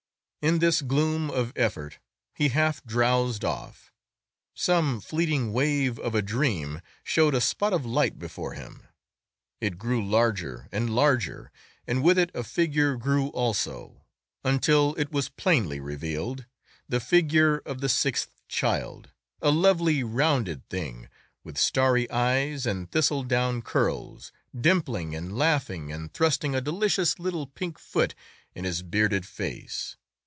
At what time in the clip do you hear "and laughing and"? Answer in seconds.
25.15-26.11